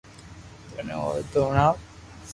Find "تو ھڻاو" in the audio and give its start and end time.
1.31-1.73